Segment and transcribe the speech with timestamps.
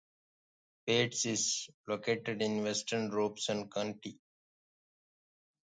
[0.87, 4.17] Pates is located in western Robeson County.